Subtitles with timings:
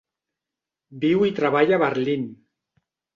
[1.03, 2.25] Viu i treballa a Berlín.